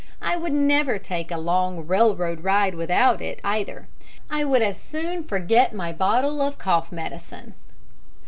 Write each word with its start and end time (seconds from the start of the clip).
I 0.19 0.35
would 0.35 0.51
never 0.51 0.97
take 0.97 1.29
a 1.29 1.37
long 1.37 1.85
railroad 1.85 2.43
ride 2.43 2.73
without 2.73 3.21
it, 3.21 3.39
eyether. 3.43 3.85
I 4.31 4.43
would 4.43 4.63
as 4.63 4.81
soon 4.81 5.23
forget 5.23 5.75
my 5.75 5.93
bottle 5.93 6.41
of 6.41 6.57
cough 6.57 6.91
medicine. 6.91 7.53